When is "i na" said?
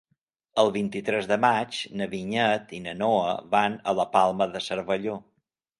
2.79-2.97